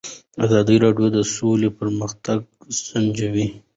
[0.45, 2.39] ازادي راډیو د سوله پرمختګ
[2.85, 3.47] سنجولی.